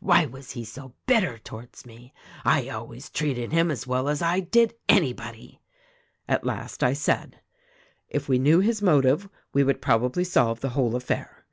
why 0.00 0.26
was 0.26 0.50
he 0.50 0.64
so 0.64 0.92
bitter 1.06 1.38
towards 1.38 1.86
me. 1.86 2.12
I 2.44 2.68
always 2.68 3.10
treated 3.10 3.52
him 3.52 3.70
as 3.70 3.86
well 3.86 4.08
as 4.08 4.22
I 4.22 4.40
did 4.40 4.74
anybody.' 4.88 5.60
"At 6.26 6.42
last 6.44 6.82
I 6.82 6.94
said, 6.94 7.38
'If 8.08 8.28
we 8.28 8.40
knew 8.40 8.58
his 8.58 8.82
motive 8.82 9.28
we 9.52 9.62
would 9.62 9.80
prob 9.80 10.02
ably 10.02 10.24
solve 10.24 10.58
the 10.58 10.70
whole 10.70 10.96
affair. 10.96 11.46